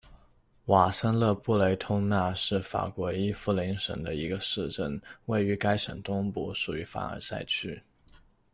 [0.65, 7.83] 瓦森勒布雷通讷是法国伊夫林省的一个市镇，位于该省东部，属于凡尔赛区。